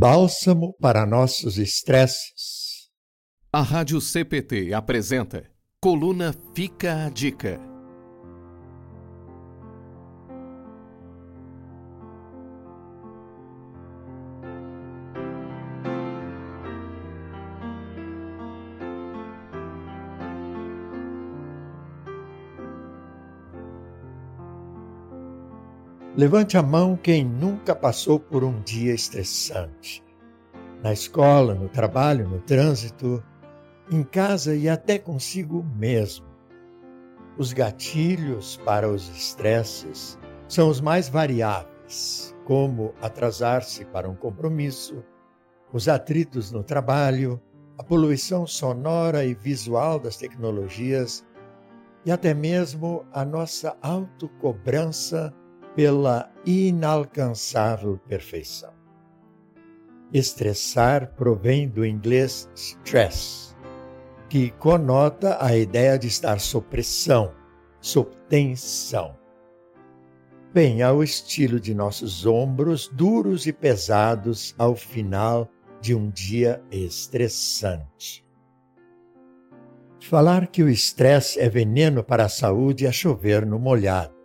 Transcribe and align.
Bálsamo 0.00 0.76
para 0.80 1.04
nossos 1.04 1.58
estresses. 1.58 2.88
A 3.52 3.62
Rádio 3.62 4.00
CPT 4.00 4.72
apresenta 4.72 5.50
Coluna 5.80 6.32
Fica 6.54 7.06
a 7.06 7.10
Dica. 7.10 7.67
Levante 26.18 26.58
a 26.58 26.62
mão 26.64 26.96
quem 26.96 27.24
nunca 27.24 27.76
passou 27.76 28.18
por 28.18 28.42
um 28.42 28.60
dia 28.62 28.92
estressante. 28.92 30.04
Na 30.82 30.92
escola, 30.92 31.54
no 31.54 31.68
trabalho, 31.68 32.28
no 32.28 32.40
trânsito, 32.40 33.22
em 33.88 34.02
casa 34.02 34.56
e 34.56 34.68
até 34.68 34.98
consigo 34.98 35.64
mesmo. 35.76 36.26
Os 37.38 37.52
gatilhos 37.52 38.56
para 38.64 38.88
os 38.88 39.08
estresses 39.10 40.18
são 40.48 40.68
os 40.68 40.80
mais 40.80 41.08
variáveis, 41.08 42.34
como 42.44 42.92
atrasar-se 43.00 43.84
para 43.84 44.10
um 44.10 44.16
compromisso, 44.16 45.04
os 45.72 45.88
atritos 45.88 46.50
no 46.50 46.64
trabalho, 46.64 47.40
a 47.78 47.84
poluição 47.84 48.44
sonora 48.44 49.24
e 49.24 49.34
visual 49.34 50.00
das 50.00 50.16
tecnologias 50.16 51.24
e 52.04 52.10
até 52.10 52.34
mesmo 52.34 53.06
a 53.12 53.24
nossa 53.24 53.76
autocobrança 53.80 55.32
pela 55.78 56.28
inalcançável 56.44 58.00
perfeição. 58.08 58.72
Estressar 60.12 61.14
provém 61.14 61.68
do 61.68 61.86
inglês 61.86 62.50
stress, 62.52 63.54
que 64.28 64.50
conota 64.50 65.38
a 65.40 65.56
ideia 65.56 65.96
de 65.96 66.08
estar 66.08 66.40
sob 66.40 66.66
pressão, 66.66 67.32
sob 67.80 68.10
tensão. 68.28 69.16
Bem 70.52 70.82
ao 70.82 71.00
estilo 71.00 71.60
de 71.60 71.72
nossos 71.72 72.26
ombros 72.26 72.88
duros 72.88 73.46
e 73.46 73.52
pesados 73.52 74.56
ao 74.58 74.74
final 74.74 75.48
de 75.80 75.94
um 75.94 76.10
dia 76.10 76.60
estressante. 76.72 78.26
Falar 80.00 80.48
que 80.48 80.60
o 80.60 80.68
estresse 80.68 81.38
é 81.38 81.48
veneno 81.48 82.02
para 82.02 82.24
a 82.24 82.28
saúde 82.28 82.84
é 82.84 82.90
chover 82.90 83.46
no 83.46 83.60
molhado. 83.60 84.17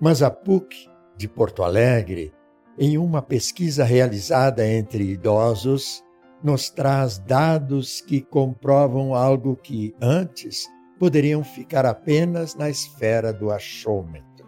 Mas 0.00 0.22
a 0.22 0.30
PUC 0.30 0.88
de 1.16 1.28
Porto 1.28 1.62
Alegre, 1.62 2.32
em 2.78 2.98
uma 2.98 3.22
pesquisa 3.22 3.84
realizada 3.84 4.66
entre 4.66 5.04
idosos, 5.04 6.02
nos 6.42 6.68
traz 6.68 7.18
dados 7.18 8.00
que 8.00 8.20
comprovam 8.20 9.14
algo 9.14 9.56
que 9.56 9.94
antes 10.00 10.68
poderiam 10.98 11.42
ficar 11.42 11.86
apenas 11.86 12.54
na 12.54 12.68
esfera 12.68 13.32
do 13.32 13.50
achômetro. 13.50 14.46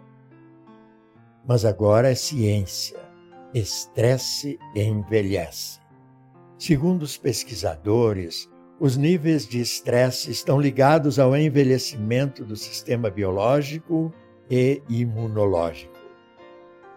Mas 1.47 1.63
agora 1.65 2.11
é 2.11 2.15
ciência. 2.15 2.99
Estresse 3.53 4.59
envelhece. 4.75 5.79
Segundo 6.59 7.03
os 7.03 7.17
pesquisadores, 7.17 8.49
os 8.79 8.97
níveis 8.97 9.47
de 9.47 9.59
estresse 9.59 10.29
estão 10.29 10.59
ligados 10.59 11.17
ao 11.17 11.35
envelhecimento 11.35 12.43
do 12.43 12.55
sistema 12.55 13.09
biológico 13.09 14.13
e 14.49 14.81
imunológico. 14.89 15.97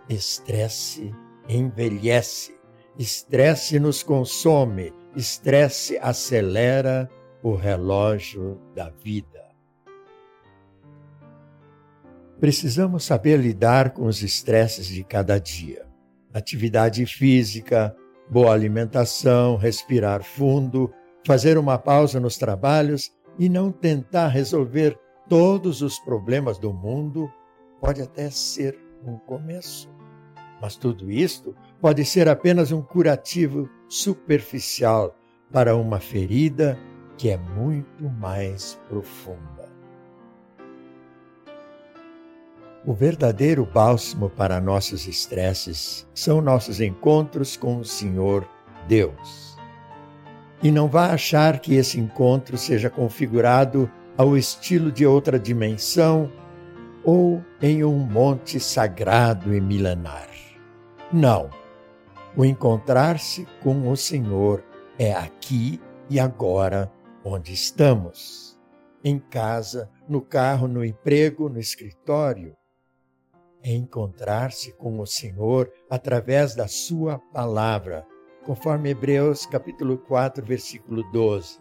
Estresse 0.09 1.15
envelhece, 1.49 2.55
estresse 2.99 3.79
nos 3.79 4.03
consome, 4.03 4.93
estresse 5.17 5.99
acelera 5.99 7.11
o 7.43 7.55
relógio 7.55 8.61
da 8.75 8.91
vida. 8.91 9.41
Precisamos 12.39 13.05
saber 13.05 13.39
lidar 13.39 13.91
com 13.91 14.07
os 14.07 14.23
estresses 14.23 14.87
de 14.87 15.05
cada 15.05 15.39
dia. 15.39 15.87
Atividade 16.33 17.05
física, 17.05 17.95
boa 18.31 18.55
alimentação, 18.55 19.57
respirar 19.57 20.23
fundo, 20.23 20.91
fazer 21.27 21.59
uma 21.59 21.77
pausa 21.77 22.19
nos 22.19 22.39
trabalhos 22.39 23.11
e 23.39 23.49
não 23.49 23.71
tentar 23.71 24.29
resolver 24.29 24.99
todos 25.29 25.83
os 25.83 25.99
problemas 25.99 26.59
do 26.59 26.73
mundo 26.73 27.31
pode 27.81 28.03
até 28.03 28.31
ser 28.31 28.79
um 29.05 29.17
começo. 29.17 29.89
Mas 30.61 30.77
tudo 30.77 31.11
isto 31.11 31.57
pode 31.81 32.05
ser 32.05 32.29
apenas 32.29 32.71
um 32.71 32.83
curativo 32.83 33.69
superficial 33.89 35.17
para 35.51 35.75
uma 35.75 35.99
ferida 35.99 36.79
que 37.17 37.31
é 37.31 37.37
muito 37.37 38.09
mais 38.09 38.79
profunda. 38.89 39.71
O 42.85 42.95
verdadeiro 42.95 43.67
bálsamo 43.67 44.31
para 44.31 44.61
nossos 44.61 45.07
estresses 45.07 46.09
são 46.15 46.41
nossos 46.41 46.81
encontros 46.81 47.57
com 47.57 47.79
o 47.79 47.85
Senhor 47.85 48.49
Deus. 48.89 49.59
E 50.63 50.71
não 50.71 50.89
vá 50.89 51.13
achar 51.13 51.59
que 51.59 51.75
esse 51.75 51.99
encontro 51.99 52.57
seja 52.57 52.89
configurado 52.89 53.91
ao 54.17 54.37
estilo 54.37 54.91
de 54.91 55.07
outra 55.07 55.39
dimensão 55.39 56.31
ou 57.11 57.45
em 57.61 57.83
um 57.83 57.99
monte 57.99 58.61
sagrado 58.61 59.53
e 59.53 59.61
milenar. 59.61 60.29
Não. 61.13 61.51
O 62.37 62.45
encontrar-se 62.45 63.49
com 63.65 63.91
o 63.91 63.97
Senhor 63.97 64.63
é 64.97 65.13
aqui 65.13 65.81
e 66.09 66.21
agora 66.21 66.89
onde 67.25 67.53
estamos. 67.53 68.57
Em 69.03 69.19
casa, 69.19 69.91
no 70.09 70.21
carro, 70.21 70.69
no 70.69 70.85
emprego, 70.85 71.49
no 71.49 71.59
escritório. 71.59 72.57
É 73.61 73.73
encontrar-se 73.73 74.73
com 74.75 75.01
o 75.01 75.07
Senhor 75.07 75.69
através 75.91 76.55
da 76.55 76.69
sua 76.69 77.19
palavra, 77.33 78.07
conforme 78.47 78.91
Hebreus 78.91 79.47
capítulo 79.47 79.99
4, 79.99 80.47
versículo 80.47 81.03
12. 81.11 81.59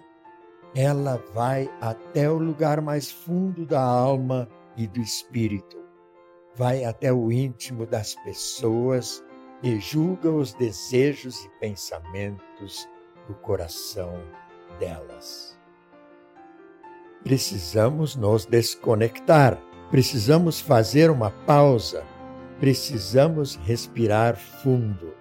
Ela 0.75 1.17
vai 1.33 1.67
até 1.81 2.29
o 2.29 2.37
lugar 2.37 2.81
mais 2.81 3.09
fundo 3.09 3.65
da 3.65 3.81
alma 3.81 4.47
e 4.79 4.87
do 4.87 5.01
espírito. 5.01 5.77
Vai 6.55 6.85
até 6.85 7.11
o 7.11 7.31
íntimo 7.31 7.85
das 7.85 8.15
pessoas 8.23 9.23
e 9.61 9.77
julga 9.79 10.31
os 10.31 10.53
desejos 10.53 11.43
e 11.43 11.49
pensamentos 11.59 12.87
do 13.27 13.35
coração 13.35 14.13
delas. 14.79 15.59
Precisamos 17.23 18.15
nos 18.15 18.45
desconectar, 18.45 19.61
precisamos 19.91 20.61
fazer 20.61 21.11
uma 21.11 21.29
pausa, 21.29 22.05
precisamos 22.57 23.55
respirar 23.55 24.37
fundo. 24.37 25.13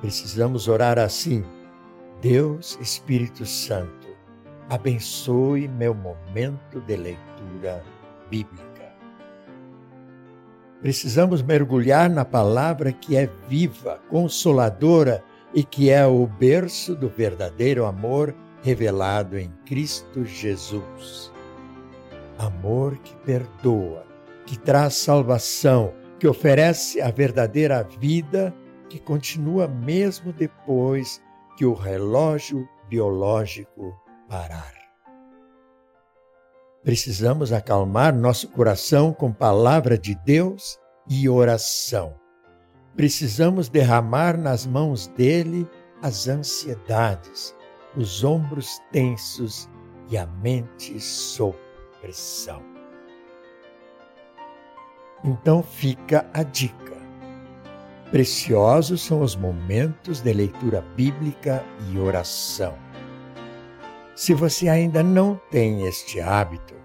Precisamos 0.00 0.68
orar 0.68 0.98
assim: 0.98 1.44
Deus 2.22 2.78
Espírito 2.80 3.44
Santo, 3.44 4.08
abençoe 4.70 5.68
meu 5.68 5.94
momento 5.94 6.80
de 6.80 6.96
leitura 6.96 7.93
bíblica. 8.34 8.92
Precisamos 10.80 11.40
mergulhar 11.40 12.10
na 12.10 12.24
palavra 12.24 12.92
que 12.92 13.16
é 13.16 13.30
viva, 13.48 14.02
consoladora 14.10 15.22
e 15.54 15.62
que 15.62 15.88
é 15.88 16.04
o 16.04 16.26
berço 16.26 16.96
do 16.96 17.08
verdadeiro 17.08 17.86
amor 17.86 18.34
revelado 18.60 19.38
em 19.38 19.52
Cristo 19.64 20.24
Jesus. 20.24 21.32
Amor 22.36 22.98
que 22.98 23.14
perdoa, 23.18 24.04
que 24.44 24.58
traz 24.58 24.94
salvação, 24.94 25.94
que 26.18 26.26
oferece 26.26 27.00
a 27.00 27.10
verdadeira 27.12 27.86
vida 28.00 28.52
que 28.88 28.98
continua 28.98 29.68
mesmo 29.68 30.32
depois 30.32 31.22
que 31.56 31.64
o 31.64 31.72
relógio 31.72 32.68
biológico 32.88 33.94
parar. 34.28 34.83
Precisamos 36.84 37.50
acalmar 37.50 38.14
nosso 38.14 38.46
coração 38.48 39.10
com 39.10 39.32
palavra 39.32 39.96
de 39.96 40.14
Deus 40.14 40.78
e 41.08 41.26
oração. 41.30 42.14
Precisamos 42.94 43.70
derramar 43.70 44.36
nas 44.36 44.66
mãos 44.66 45.06
dele 45.06 45.66
as 46.02 46.28
ansiedades, 46.28 47.56
os 47.96 48.22
ombros 48.22 48.78
tensos 48.92 49.66
e 50.10 50.18
a 50.18 50.26
mente 50.26 51.00
sob 51.00 51.56
pressão. 52.02 52.62
Então 55.24 55.62
fica 55.62 56.28
a 56.34 56.42
dica. 56.42 56.98
Preciosos 58.10 59.02
são 59.02 59.22
os 59.22 59.34
momentos 59.34 60.20
de 60.20 60.34
leitura 60.34 60.82
bíblica 60.94 61.64
e 61.90 61.98
oração. 61.98 62.83
Se 64.14 64.32
você 64.32 64.68
ainda 64.68 65.02
não 65.02 65.34
tem 65.50 65.86
este 65.86 66.20
hábito, 66.20 66.76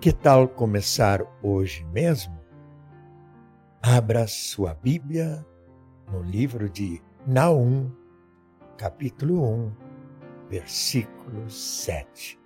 que 0.00 0.12
tal 0.12 0.46
começar 0.46 1.20
hoje 1.42 1.84
mesmo? 1.86 2.38
Abra 3.82 4.28
sua 4.28 4.72
Bíblia 4.72 5.44
no 6.08 6.22
livro 6.22 6.70
de 6.70 7.02
Naum, 7.26 7.90
capítulo 8.78 9.42
1, 9.44 9.72
versículo 10.48 11.50
7. 11.50 12.38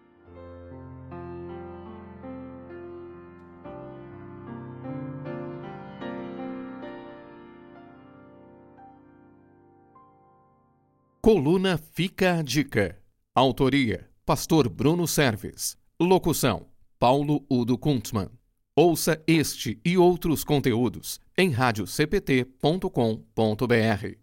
Coluna 11.21 11.77
Fica 11.77 12.39
a 12.39 12.43
Dica. 12.43 13.00
Autoria: 13.35 14.09
Pastor 14.27 14.69
Bruno 14.69 15.07
Serves. 15.07 15.77
Locução: 16.01 16.67
Paulo 16.99 17.45
Udo 17.49 17.79
Kuntzmann. 17.79 18.29
Ouça 18.75 19.23
este 19.25 19.81
e 19.85 19.97
outros 19.97 20.43
conteúdos 20.43 21.21
em 21.39 21.51
radiocpt.com.br. 21.51 24.20